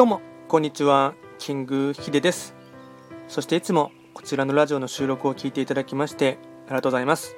[0.00, 0.22] どうも。
[0.48, 1.12] こんにちは。
[1.36, 2.54] キングヒデです。
[3.28, 6.38] そしていつもこちらのラジオの収録を聞いていただきまして
[6.68, 7.36] ありがとうございます。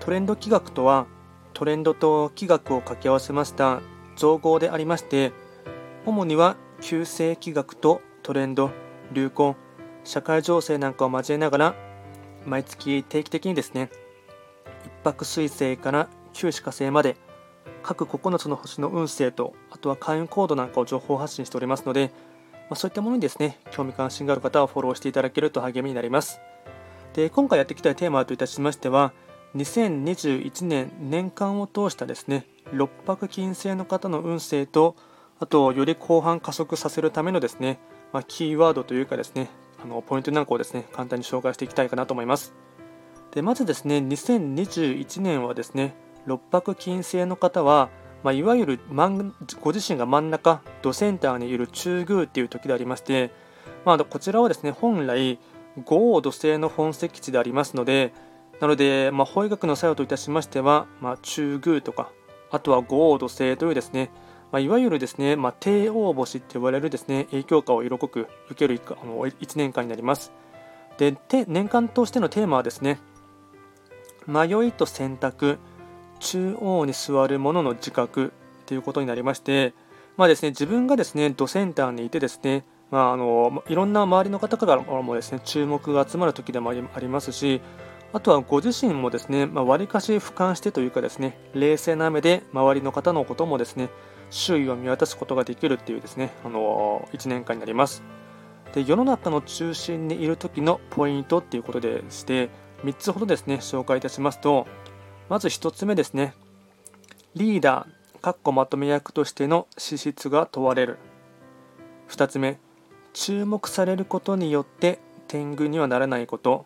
[0.00, 1.06] トレンド企画とは
[1.52, 3.82] トレンドと企画を掛け合わせました
[4.16, 5.34] 造語でありまして
[6.06, 8.70] 主には旧世企画とトレンド
[9.12, 9.54] 流行
[10.04, 11.74] 社会情勢なんかを交えながら
[12.46, 13.90] 毎月定期的にですね
[14.86, 17.18] 一泊水星から旧歯火星まで
[17.82, 22.12] 各9つの星の運勢とあとは開運コードなんかを情報発信しておりますので、
[22.68, 26.40] まあ、そういったものにですね興味関心がある方はフォローしていただけると励みになります。
[27.14, 29.12] で今回やっていきたいテーマといたしましては
[29.56, 34.94] 2021年年間を通したですね六白金星の方の運勢と
[35.40, 37.78] あとより後半加速させるためのですね、
[38.12, 39.48] まあ、キーワードというかですね
[39.82, 42.54] あのポイントなんかをですね簡単に紹介していきたいかなと思います。
[43.32, 45.94] でまずですね2021年はですね
[46.28, 47.90] 六白金星の方は、
[48.22, 48.80] まあ、いわゆる
[49.60, 53.32] ご自身が真ん中ドセンターにいる中宮っていう時でありまして、
[53.84, 55.38] まあ、こちらはですね本来
[55.84, 58.12] 五王土星の本石地でありますので
[58.60, 62.10] なので、まあ、法医学の作用といたしましては、まあ、中宮とか
[62.50, 64.10] あとは五王土星というですね
[64.50, 70.32] まあ、いわゆるですね、まあ、帝王星って呼ばれるですね影響下を色濃く受けるあの1年間になります。
[70.96, 72.98] で年間としてのテーマはですね
[74.26, 75.58] 迷いと選択
[76.20, 78.32] 中央に座る者の自覚
[78.66, 79.74] ということになりまして、
[80.16, 87.60] まあですね、自分がですねドセンターにいてですね、まあ、あのいろんな周りの方からもですね注目が集まる時でもありますし
[88.12, 93.90] あとはご自身もですね、まあ、割かし俯瞰してというかですね冷静な目で周りの方のこともですね
[94.30, 98.02] 周囲を見渡すことができるっていうですねあの1年間になります。
[98.74, 102.50] で世の中の中心にいる時のポイントっていうことでして
[102.84, 104.66] 3つほどですね紹介いたしますと
[105.28, 106.34] まず1つ目ですね。
[107.34, 110.98] リーダー、かっこまとめ役としての資質が問われる。
[112.08, 112.58] 2つ目、
[113.12, 116.64] 注目されることによって天狗にはならないこと、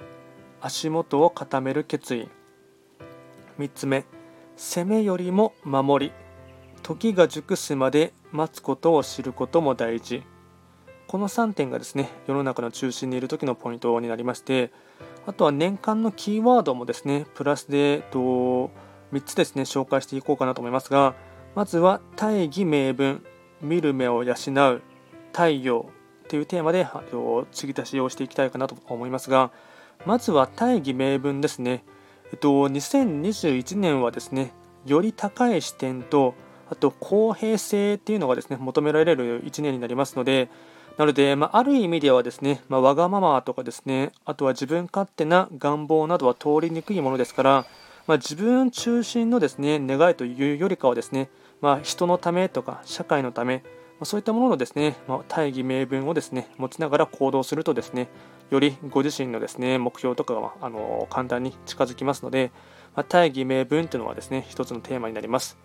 [0.61, 2.29] 足元を固める決意。
[3.59, 4.05] 3つ目、
[4.57, 6.13] 攻めよりも守り、
[6.85, 10.23] 時が熟すまで待つことを知ることも大事。
[11.09, 14.71] この3点がですね、世の中の中心にいる時のポイントになりまして、
[15.27, 18.71] あとは年間のキーワードもですね、プラスでと
[19.13, 21.15] 3つですね、紹介していこうかなと思いますが、
[21.55, 23.25] まずは大義名分、
[23.61, 24.83] 見る目を養う、
[25.33, 25.87] 太陽
[26.29, 26.87] というテーマで
[27.53, 29.53] 継ぎ足しをしていきたいかなと思いますが、
[30.07, 31.85] まずは大義名分ですね。
[32.33, 34.53] えっと、2021年はですね、
[34.87, 36.35] より高い視点と、
[36.69, 40.49] あと公平性っていうのがですね、求められる1年になりますので、
[40.99, 47.67] なので、まあ、ある意味ではですね、まあ、わがままとかですね、あとは自分勝手な願望などは通りにくいものですから、
[48.07, 53.63] まあ、自分中心のですね、願いというよりかはですね、まあ、人のためとか社会のため、
[54.01, 58.09] ま、そういったもののですね、ま、大義名分をですね、持ちながら行動するとですね、
[58.51, 62.51] よりご自身のですね、目標とかがあの簡単に近づきますので、
[62.95, 65.57] ま、大義名分というのはですね、一つのテーマになります。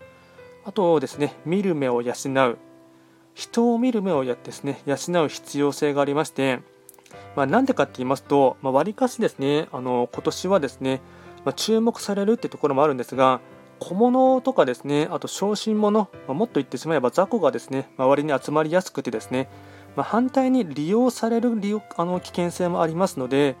[0.64, 2.58] あとですね、見る目を養う。
[3.38, 6.58] 人を見る目をやですね養う必要性がありまして、
[7.36, 11.00] まあ、なんでかって言いますと、まあ、割かしですねあの今年はですね、
[11.44, 13.40] まあ、注目されるってところもあるんですが
[13.78, 19.48] 小物とかですねあと小心者、まあ、もっと言ってしまえば雑魚がですね周りに集まりやすくてですね、
[19.94, 23.54] まあ、反対に利用される利用あの危険性もありますので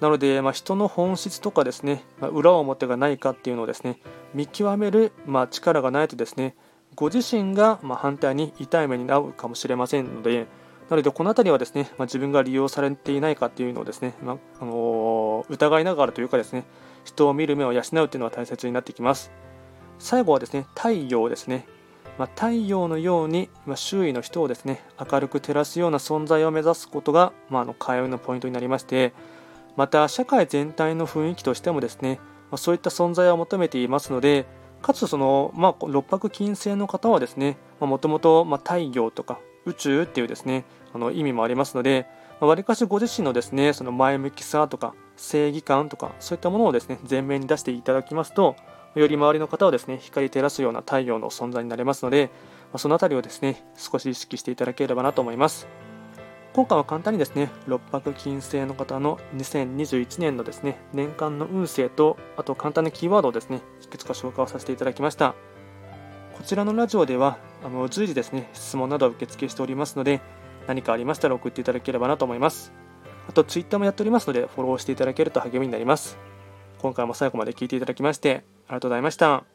[0.00, 4.00] なので、まあ、人の本質とかですね、ま、裏表がないかっていうのをですね
[4.34, 6.56] 見極める、ま、力がないとですね
[6.94, 10.46] ご自身がま反対に痛い目に遭うかもしれませんので、
[10.90, 16.64] なのでこの辺りはですね、ま自分が利用されていないかっていうのをですね、まあのー、疑いながらというかですね、
[17.04, 19.30] 人を見る目を養うというのは大切になってきます。
[19.98, 21.66] 最後はですね、太陽ですね。
[22.18, 29.12] まあ、太陽のように、ま周囲の人をですね、明るく照らすような存在を目指すことが、まあ、の開運のポイントになりまして、
[29.76, 32.18] また社会全体の雰囲気としてもですね、
[32.50, 34.46] まそういった存在を求めていますので、
[34.82, 42.06] かつその、まあ、六白金星の方はですねもともと太陽とか宇宙っていうですねあの意味もありますので
[42.40, 48.56] わりかしご自身のですねその前向きさとか正義感とかそういったものをですね前面に出していただきますと
[48.94, 52.30] より周りの方はですね光照らすような太陽の存在になれますので
[52.72, 55.89] まその辺りをですね少し意識していただければなと思います。
[56.52, 65.36] 今回は簡単にですね、六白金星の方の2021年のですね、年間の運勢と、あと簡単なキーワードをですね、いくつか紹介をさせていただきました。
[66.36, 70.20] こちらのラジオでは、あの随時ですね、質問などを受付しておりますので、
[70.66, 72.72] 何かありましたら送っていただければなと思います。
[73.28, 76.18] あと、Twitter もやっておりますので、フォローしていただけると励みになります。
[76.78, 79.49] 今回も最後まで聞いていただきまして、ありがとうございました。